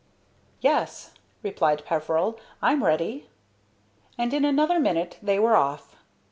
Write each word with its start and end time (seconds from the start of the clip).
"Yes," 0.61 1.11
replied 1.43 1.85
Peveril, 1.85 2.39
"I'm 2.59 2.83
ready," 2.83 3.29
and 4.17 4.33
in 4.33 4.43
another 4.43 4.79
minute 4.79 5.19
they 5.21 5.37
were 5.37 5.55
off. 5.55 5.95